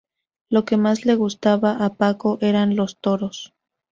Lo 0.49 0.65
que 0.65 0.77
más 0.77 1.05
le 1.05 1.13
gustaba 1.13 1.85
a 1.85 1.93
Paco 1.93 2.39
eran 2.41 2.75
los 2.75 2.97
toros. 2.97 3.53